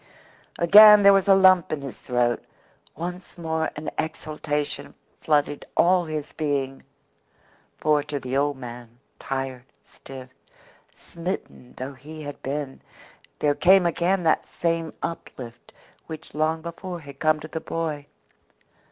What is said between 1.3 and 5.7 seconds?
lump in his throat once more an exultation flooded